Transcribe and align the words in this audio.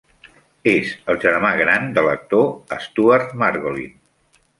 És 0.69 0.93
el 1.13 1.19
germà 1.25 1.51
gran 1.59 1.85
de 1.97 2.05
l'actor 2.07 2.79
Stuart 2.87 3.37
Margolin. 3.43 3.93